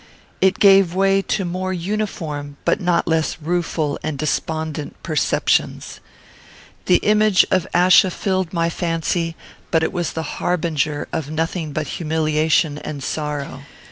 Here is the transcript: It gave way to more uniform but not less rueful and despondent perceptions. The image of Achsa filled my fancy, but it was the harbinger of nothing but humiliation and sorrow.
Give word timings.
It 0.41 0.57
gave 0.57 0.95
way 0.95 1.21
to 1.21 1.45
more 1.45 1.71
uniform 1.71 2.57
but 2.65 2.81
not 2.81 3.07
less 3.07 3.37
rueful 3.39 3.99
and 4.01 4.17
despondent 4.17 4.95
perceptions. 5.03 5.99
The 6.87 6.95
image 7.03 7.45
of 7.51 7.67
Achsa 7.71 8.11
filled 8.11 8.51
my 8.51 8.67
fancy, 8.67 9.35
but 9.69 9.83
it 9.83 9.93
was 9.93 10.13
the 10.13 10.39
harbinger 10.41 11.07
of 11.13 11.29
nothing 11.29 11.71
but 11.71 11.85
humiliation 12.01 12.79
and 12.79 13.03
sorrow. 13.03 13.61